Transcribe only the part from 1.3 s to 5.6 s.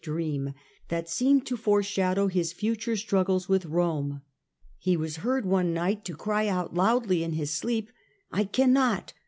to foreshadow his future struggles with Rome. He was heard